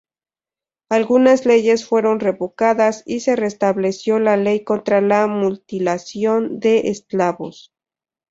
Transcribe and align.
Algunas 0.89 1.45
leyes 1.45 1.85
fueron 1.87 2.19
revocadas 2.19 3.03
y 3.05 3.19
se 3.19 3.35
restableció 3.35 4.17
la 4.17 4.35
ley 4.35 4.63
contra 4.63 4.99
la 4.99 5.27
mutilación 5.27 6.59
de 6.59 6.89
esclavos. 6.89 7.71